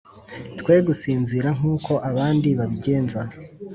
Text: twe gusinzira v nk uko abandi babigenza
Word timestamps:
twe 0.59 0.75
gusinzira 0.87 1.47
v 1.57 1.57
nk 1.57 1.63
uko 1.75 1.93
abandi 2.09 2.49
babigenza 2.57 3.21